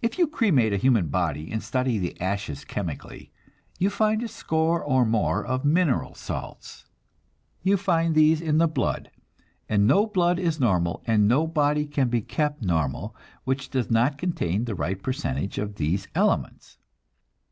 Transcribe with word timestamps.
If 0.00 0.16
you 0.16 0.28
cremate 0.28 0.72
a 0.72 0.76
human 0.76 1.08
body 1.08 1.50
and 1.50 1.60
study 1.60 1.98
the 1.98 2.16
ashes 2.20 2.64
chemically, 2.64 3.32
you 3.80 3.90
find 3.90 4.22
a 4.22 4.28
score 4.28 4.80
or 4.80 5.04
more 5.04 5.44
of 5.44 5.64
mineral 5.64 6.14
salts. 6.14 6.86
You 7.64 7.76
find 7.76 8.14
these 8.14 8.40
in 8.40 8.58
the 8.58 8.68
blood, 8.68 9.10
and 9.68 9.88
no 9.88 10.06
blood 10.06 10.38
is 10.38 10.60
normal 10.60 11.02
and 11.04 11.26
no 11.26 11.48
body 11.48 11.84
can 11.84 12.08
be 12.08 12.20
kept 12.22 12.62
normal 12.62 13.16
which 13.42 13.70
does 13.70 13.90
not 13.90 14.18
contain 14.18 14.66
the 14.66 14.76
right 14.76 15.02
percentage 15.02 15.58
of 15.58 15.74
these 15.74 16.06
elements. 16.14 16.78